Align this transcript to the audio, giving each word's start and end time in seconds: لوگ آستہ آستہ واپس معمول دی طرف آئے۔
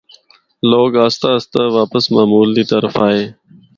لوگ 0.71 0.91
آستہ 1.05 1.29
آستہ 1.37 1.61
واپس 1.77 2.03
معمول 2.13 2.47
دی 2.57 2.63
طرف 2.71 2.93
آئے۔ 3.07 3.23